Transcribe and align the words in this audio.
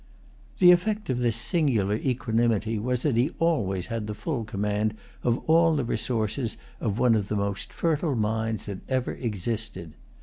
The 0.57 0.71
effect 0.71 1.11
of 1.11 1.19
this 1.19 1.35
singular 1.35 1.93
equanimity 1.93 2.79
was 2.79 3.03
that 3.03 3.15
he 3.17 3.35
always 3.37 3.85
had 3.85 4.07
the 4.07 4.15
full 4.15 4.43
command 4.45 4.95
of 5.21 5.37
all 5.47 5.75
the 5.75 5.85
resources 5.85 6.57
of 6.79 6.97
one 6.97 7.13
of 7.13 7.27
the 7.27 7.35
most 7.35 7.71
fertile 7.71 8.15
minds 8.15 8.65
that 8.65 8.79
ever 8.89 9.13
existed. 9.13 9.93